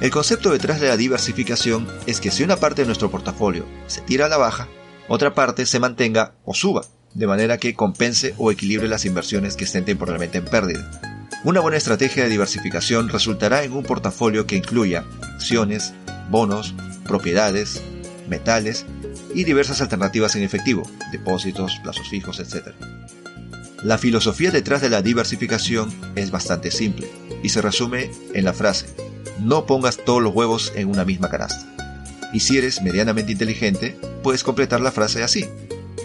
El 0.00 0.12
concepto 0.12 0.52
detrás 0.52 0.80
de 0.80 0.86
la 0.86 0.96
diversificación 0.96 1.88
es 2.06 2.20
que 2.20 2.30
si 2.30 2.44
una 2.44 2.56
parte 2.56 2.82
de 2.82 2.86
nuestro 2.86 3.10
portafolio 3.10 3.66
se 3.88 4.00
tira 4.00 4.26
a 4.26 4.28
la 4.28 4.36
baja, 4.36 4.68
otra 5.08 5.34
parte 5.34 5.66
se 5.66 5.80
mantenga 5.80 6.34
o 6.44 6.54
suba, 6.54 6.84
de 7.14 7.26
manera 7.26 7.58
que 7.58 7.74
compense 7.74 8.32
o 8.38 8.52
equilibre 8.52 8.86
las 8.86 9.04
inversiones 9.04 9.56
que 9.56 9.64
estén 9.64 9.84
temporalmente 9.84 10.38
en 10.38 10.44
pérdida. 10.44 10.88
Una 11.42 11.58
buena 11.58 11.78
estrategia 11.78 12.22
de 12.22 12.28
diversificación 12.28 13.08
resultará 13.08 13.64
en 13.64 13.72
un 13.72 13.82
portafolio 13.82 14.46
que 14.46 14.54
incluya 14.54 15.04
acciones, 15.34 15.94
bonos, 16.30 16.76
propiedades, 17.04 17.82
metales 18.28 18.86
y 19.34 19.42
diversas 19.42 19.80
alternativas 19.80 20.36
en 20.36 20.44
efectivo, 20.44 20.88
depósitos, 21.10 21.80
plazos 21.82 22.08
fijos, 22.08 22.38
etc. 22.38 22.68
La 23.82 23.98
filosofía 23.98 24.52
detrás 24.52 24.80
de 24.80 24.90
la 24.90 25.02
diversificación 25.02 25.92
es 26.14 26.30
bastante 26.30 26.70
simple 26.70 27.10
y 27.42 27.48
se 27.48 27.62
resume 27.62 28.12
en 28.34 28.44
la 28.44 28.52
frase 28.52 29.07
no 29.40 29.66
pongas 29.66 29.98
todos 30.04 30.22
los 30.22 30.34
huevos 30.34 30.72
en 30.74 30.88
una 30.88 31.04
misma 31.04 31.28
canasta. 31.28 31.66
Y 32.32 32.40
si 32.40 32.58
eres 32.58 32.82
medianamente 32.82 33.32
inteligente, 33.32 33.98
puedes 34.22 34.44
completar 34.44 34.80
la 34.80 34.92
frase 34.92 35.22
así. 35.22 35.46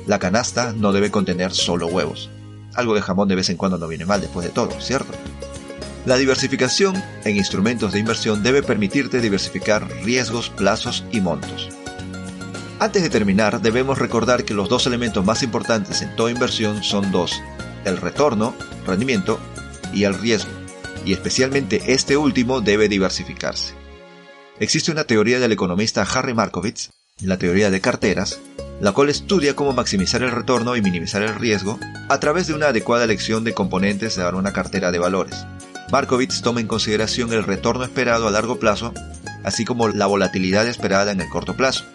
La 0.07 0.19
canasta 0.19 0.73
no 0.73 0.91
debe 0.91 1.11
contener 1.11 1.51
solo 1.51 1.87
huevos. 1.87 2.29
Algo 2.75 2.95
de 2.95 3.01
jamón 3.01 3.27
de 3.27 3.35
vez 3.35 3.49
en 3.49 3.57
cuando 3.57 3.77
no 3.77 3.87
viene 3.87 4.05
mal 4.05 4.21
después 4.21 4.45
de 4.45 4.53
todo, 4.53 4.79
¿cierto? 4.79 5.11
La 6.05 6.17
diversificación 6.17 7.01
en 7.23 7.37
instrumentos 7.37 7.93
de 7.93 7.99
inversión 7.99 8.43
debe 8.43 8.63
permitirte 8.63 9.21
diversificar 9.21 9.87
riesgos, 10.03 10.49
plazos 10.49 11.05
y 11.11 11.21
montos. 11.21 11.69
Antes 12.79 13.03
de 13.03 13.09
terminar, 13.09 13.61
debemos 13.61 13.97
recordar 13.97 14.43
que 14.43 14.53
los 14.53 14.67
dos 14.67 14.85
elementos 14.87 15.23
más 15.23 15.43
importantes 15.43 16.01
en 16.01 16.13
toda 16.17 16.31
inversión 16.31 16.83
son 16.83 17.11
dos, 17.11 17.41
el 17.85 17.97
retorno, 17.97 18.53
rendimiento, 18.85 19.39
y 19.93 20.03
el 20.03 20.15
riesgo, 20.15 20.51
y 21.05 21.13
especialmente 21.13 21.81
este 21.87 22.17
último 22.17 22.61
debe 22.61 22.89
diversificarse. 22.89 23.73
Existe 24.59 24.91
una 24.91 25.05
teoría 25.05 25.39
del 25.39 25.51
economista 25.51 26.03
Harry 26.03 26.33
Markowitz, 26.33 26.89
la 27.21 27.37
teoría 27.37 27.69
de 27.69 27.81
carteras, 27.81 28.39
la 28.81 28.91
cual 28.91 29.09
estudia 29.09 29.55
cómo 29.55 29.73
maximizar 29.73 30.23
el 30.23 30.31
retorno 30.31 30.75
y 30.75 30.81
minimizar 30.81 31.21
el 31.21 31.35
riesgo 31.35 31.79
a 32.09 32.19
través 32.19 32.47
de 32.47 32.53
una 32.53 32.67
adecuada 32.67 33.05
elección 33.05 33.43
de 33.43 33.53
componentes 33.53 34.15
de 34.15 34.25
una 34.25 34.53
cartera 34.53 34.91
de 34.91 34.99
valores. 34.99 35.45
Markowitz 35.91 36.41
toma 36.41 36.61
en 36.61 36.67
consideración 36.67 37.33
el 37.33 37.43
retorno 37.43 37.83
esperado 37.83 38.27
a 38.27 38.31
largo 38.31 38.59
plazo 38.59 38.93
así 39.43 39.65
como 39.65 39.89
la 39.89 40.07
volatilidad 40.07 40.67
esperada 40.67 41.11
en 41.11 41.21
el 41.21 41.29
corto 41.29 41.55
plazo. 41.55 41.85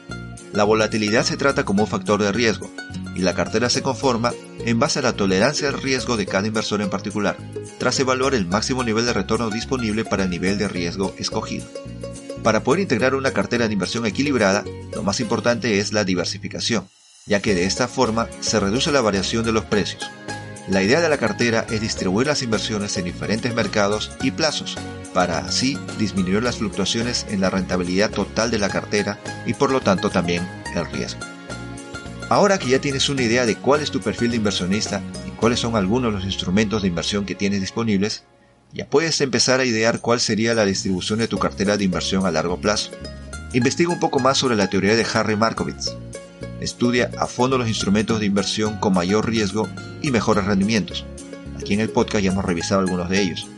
La 0.53 0.65
volatilidad 0.65 1.25
se 1.25 1.37
trata 1.37 1.65
como 1.65 1.83
un 1.83 1.89
factor 1.89 2.23
de 2.23 2.33
riesgo, 2.33 2.71
y 3.15 3.21
la 3.21 3.35
cartera 3.35 3.69
se 3.69 3.83
conforma 3.83 4.33
en 4.65 4.79
base 4.79 5.01
a 5.01 5.03
la 5.03 5.13
tolerancia 5.13 5.69
al 5.69 5.81
riesgo 5.81 6.17
de 6.17 6.27
cada 6.27 6.47
inversor 6.47 6.81
en 6.81 6.91
particular, 6.91 7.37
tras 7.79 7.99
evaluar 8.01 8.35
el 8.35 8.47
máximo 8.47 8.85
nivel 8.85 9.07
de 9.07 9.13
retorno 9.13 9.51
disponible 9.51 10.05
para 10.05 10.25
el 10.25 10.31
nivel 10.31 10.57
de 10.59 10.69
riesgo 10.69 11.15
escogido. 11.19 11.67
Para 12.43 12.63
poder 12.63 12.81
integrar 12.81 13.15
una 13.15 13.33
cartera 13.33 13.67
de 13.67 13.75
inversión 13.75 14.07
equilibrada, 14.07 14.65
lo 14.95 15.03
más 15.03 15.21
importante 15.21 15.79
es 15.79 15.93
la 15.93 16.05
diversificación, 16.05 16.89
ya 17.27 17.43
que 17.43 17.55
de 17.55 17.65
esta 17.65 17.89
forma 17.89 18.29
se 18.41 18.61
reduce 18.61 18.93
la 18.93 19.01
variación 19.01 19.45
de 19.45 19.53
los 19.53 19.65
precios. 19.65 20.09
La 20.71 20.83
idea 20.83 21.01
de 21.01 21.09
la 21.09 21.17
cartera 21.17 21.65
es 21.71 21.81
distribuir 21.81 22.27
las 22.27 22.43
inversiones 22.43 22.95
en 22.99 23.07
diferentes 23.07 23.55
mercados 23.55 24.13
y 24.23 24.33
plazos, 24.33 24.77
para 25.15 25.39
así 25.39 25.79
disminuir 25.99 26.43
las 26.43 26.59
fluctuaciones 26.59 27.25
en 27.31 27.41
la 27.41 27.49
rentabilidad 27.49 28.11
total 28.11 28.51
de 28.51 28.59
la 28.59 28.69
cartera 28.69 29.19
y 29.47 29.55
por 29.55 29.71
lo 29.71 29.81
tanto 29.81 30.11
también 30.11 30.47
el 30.75 30.85
riesgo. 30.93 31.21
Ahora 32.29 32.59
que 32.59 32.69
ya 32.69 32.81
tienes 32.81 33.09
una 33.09 33.23
idea 33.23 33.47
de 33.47 33.57
cuál 33.57 33.81
es 33.81 33.91
tu 33.91 34.01
perfil 34.01 34.31
de 34.31 34.37
inversionista 34.37 35.01
y 35.27 35.31
cuáles 35.31 35.61
son 35.61 35.75
algunos 35.75 36.13
de 36.13 36.19
los 36.19 36.27
instrumentos 36.27 36.83
de 36.83 36.89
inversión 36.89 37.25
que 37.25 37.35
tienes 37.35 37.63
disponibles, 37.63 38.25
ya 38.75 38.87
puedes 38.87 39.23
empezar 39.23 39.61
a 39.61 39.65
idear 39.65 40.01
cuál 40.01 40.21
sería 40.21 40.53
la 40.53 40.67
distribución 40.67 41.21
de 41.21 41.29
tu 41.29 41.39
cartera 41.39 41.79
de 41.79 41.85
inversión 41.85 42.27
a 42.27 42.31
largo 42.31 42.61
plazo. 42.61 42.91
Investiga 43.55 43.91
un 43.91 44.01
poco 44.01 44.19
más 44.19 44.37
sobre 44.37 44.57
la 44.57 44.69
teoría 44.69 44.95
de 44.95 45.07
Harry 45.15 45.37
Markowitz. 45.37 45.97
Estudia 46.61 47.11
a 47.19 47.27
fondo 47.27 47.57
los 47.57 47.69
instrumentos 47.69 48.19
de 48.19 48.27
inversión 48.27 48.79
con 48.79 48.95
mayor 48.95 49.29
riesgo 49.29 49.69
y 50.03 50.11
mejores 50.11 50.45
rendimientos. 50.45 51.05
Aquí 51.61 51.75
en 51.75 51.81
el 51.81 51.91
podcast 51.91 52.25
ya 52.25 52.33
hemos 52.33 52.45
revisado 52.45 52.81
algunos 52.81 53.09
de 53.09 53.21
ellos. 53.23 53.49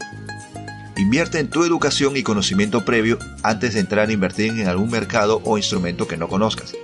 Invierte 0.96 1.38
en 1.38 1.48
tu 1.48 1.64
educación 1.64 2.16
y 2.16 2.22
conocimiento 2.22 2.84
previo 2.84 3.18
antes 3.42 3.72
de 3.74 3.80
entrar 3.80 4.08
a 4.08 4.12
invertir 4.12 4.50
en 4.52 4.68
algún 4.68 4.90
mercado 4.90 5.40
o 5.44 5.56
instrumento 5.56 6.06
que 6.06 6.18
no 6.18 6.28
conozcas. 6.28 6.74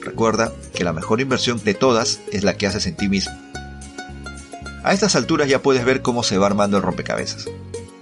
Recuerda 0.00 0.52
que 0.74 0.84
la 0.84 0.94
mejor 0.94 1.20
inversión 1.20 1.62
de 1.62 1.74
todas 1.74 2.20
es 2.32 2.42
la 2.42 2.56
que 2.56 2.66
haces 2.66 2.86
en 2.86 2.96
ti 2.96 3.08
mismo. 3.08 3.34
A 4.82 4.94
estas 4.94 5.14
alturas 5.14 5.48
ya 5.48 5.62
puedes 5.62 5.84
ver 5.84 6.00
cómo 6.00 6.22
se 6.22 6.38
va 6.38 6.46
armando 6.46 6.78
el 6.78 6.82
rompecabezas. 6.82 7.50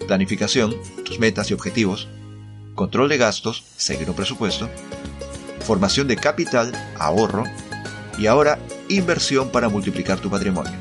Planificación, 0.07 0.75
tus 1.05 1.19
metas 1.19 1.51
y 1.51 1.55
objetivos, 1.55 2.09
control 2.75 3.09
de 3.09 3.17
gastos, 3.17 3.65
seguir 3.77 4.09
un 4.11 4.17
presupuesto, 4.17 4.69
formación 5.65 6.07
de 6.07 6.17
capital, 6.17 6.73
ahorro 6.99 7.45
y 8.19 8.27
ahora 8.27 8.59
inversión 8.89 9.51
para 9.51 9.69
multiplicar 9.69 10.19
tu 10.19 10.31
patrimonio. 10.31 10.73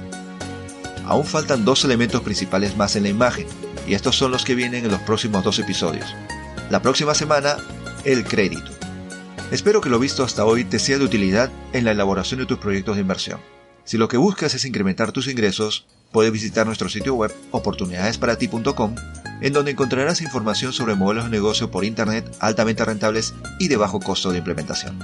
Aún 1.05 1.25
faltan 1.25 1.65
dos 1.65 1.83
elementos 1.83 2.21
principales 2.21 2.77
más 2.77 2.95
en 2.95 3.03
la 3.03 3.09
imagen 3.09 3.47
y 3.87 3.93
estos 3.93 4.15
son 4.15 4.31
los 4.31 4.45
que 4.45 4.55
vienen 4.55 4.85
en 4.85 4.91
los 4.91 5.01
próximos 5.01 5.43
dos 5.43 5.59
episodios. 5.59 6.15
La 6.69 6.81
próxima 6.81 7.13
semana, 7.13 7.57
el 8.05 8.23
crédito. 8.23 8.71
Espero 9.51 9.81
que 9.81 9.89
lo 9.89 9.99
visto 9.99 10.23
hasta 10.23 10.45
hoy 10.45 10.63
te 10.63 10.79
sea 10.79 10.97
de 10.97 11.05
utilidad 11.05 11.51
en 11.73 11.85
la 11.85 11.91
elaboración 11.91 12.39
de 12.39 12.45
tus 12.45 12.57
proyectos 12.57 12.95
de 12.95 13.01
inversión. 13.01 13.39
Si 13.83 13.97
lo 13.97 14.07
que 14.07 14.17
buscas 14.17 14.55
es 14.55 14.65
incrementar 14.65 15.11
tus 15.11 15.27
ingresos, 15.27 15.85
puedes 16.11 16.31
visitar 16.31 16.65
nuestro 16.65 16.87
sitio 16.87 17.15
web 17.15 17.35
oportunidadesparati.com, 17.51 18.95
en 19.41 19.53
donde 19.53 19.71
encontrarás 19.71 20.21
información 20.21 20.71
sobre 20.71 20.95
modelos 20.95 21.25
de 21.25 21.31
negocio 21.31 21.69
por 21.69 21.83
Internet 21.83 22.33
altamente 22.39 22.85
rentables 22.85 23.33
y 23.59 23.67
de 23.67 23.75
bajo 23.75 23.99
costo 23.99 24.31
de 24.31 24.37
implementación. 24.37 24.97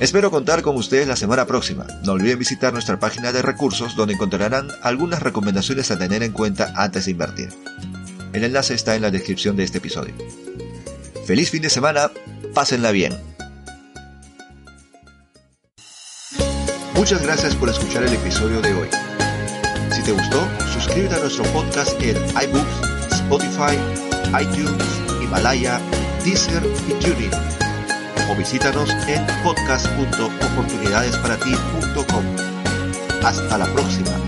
Espero 0.00 0.30
contar 0.30 0.62
con 0.62 0.76
ustedes 0.76 1.08
la 1.08 1.16
semana 1.16 1.44
próxima. 1.46 1.84
No 2.04 2.12
olviden 2.12 2.38
visitar 2.38 2.72
nuestra 2.72 3.00
página 3.00 3.32
de 3.32 3.42
recursos 3.42 3.96
donde 3.96 4.14
encontrarán 4.14 4.68
algunas 4.82 5.20
recomendaciones 5.20 5.90
a 5.90 5.98
tener 5.98 6.22
en 6.22 6.32
cuenta 6.32 6.72
antes 6.76 7.06
de 7.06 7.10
invertir. 7.10 7.48
El 8.32 8.44
enlace 8.44 8.74
está 8.74 8.94
en 8.94 9.02
la 9.02 9.10
descripción 9.10 9.56
de 9.56 9.64
este 9.64 9.78
episodio. 9.78 10.14
Feliz 11.26 11.50
fin 11.50 11.62
de 11.62 11.70
semana, 11.70 12.12
pásenla 12.54 12.92
bien. 12.92 13.18
Muchas 16.94 17.20
gracias 17.22 17.56
por 17.56 17.68
escuchar 17.68 18.04
el 18.04 18.12
episodio 18.12 18.60
de 18.60 18.74
hoy. 18.74 18.88
Si 19.92 20.02
te 20.02 20.12
gustó, 20.12 20.48
suscríbete 20.72 21.16
a 21.16 21.20
nuestro 21.20 21.44
podcast 21.46 22.00
en 22.02 22.16
iBooks, 22.16 23.12
Spotify, 23.12 23.76
iTunes, 24.40 24.84
Himalaya, 25.22 25.80
Deezer 26.24 26.62
y 26.88 26.92
TuneIn. 27.02 27.67
O 28.28 28.34
visítanos 28.34 28.90
en 29.08 29.24
podcast.oportunidadesparati.com. 29.42 32.24
Hasta 33.24 33.58
la 33.58 33.66
próxima. 33.72 34.27